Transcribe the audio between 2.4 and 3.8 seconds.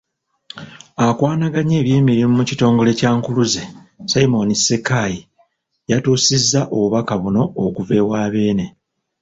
kitongole kya Nkuluze,